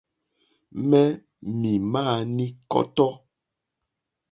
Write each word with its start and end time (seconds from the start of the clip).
Mɛ̄ 0.89 1.05
mì 1.59 1.71
màá 1.91 2.17
ní 2.35 2.45
kɔ́tɔ́. 2.71 3.11